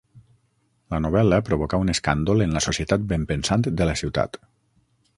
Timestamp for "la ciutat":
3.93-4.43